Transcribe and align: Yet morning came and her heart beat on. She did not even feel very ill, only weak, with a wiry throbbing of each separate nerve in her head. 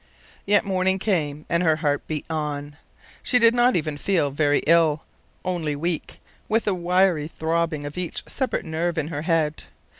Yet 0.47 0.65
morning 0.65 0.97
came 0.97 1.45
and 1.47 1.61
her 1.61 1.75
heart 1.75 2.07
beat 2.07 2.25
on. 2.27 2.75
She 3.21 3.37
did 3.37 3.53
not 3.53 3.75
even 3.75 3.97
feel 3.97 4.31
very 4.31 4.63
ill, 4.65 5.03
only 5.45 5.75
weak, 5.75 6.19
with 6.49 6.65
a 6.67 6.73
wiry 6.73 7.27
throbbing 7.27 7.85
of 7.85 7.95
each 7.99 8.23
separate 8.27 8.65
nerve 8.65 8.97
in 8.97 9.09
her 9.09 9.21
head. 9.21 9.61